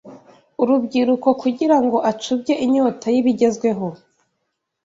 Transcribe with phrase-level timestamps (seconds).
[0.61, 3.85] urubyiruko kugira ngo acubye inyota y’ibigezweho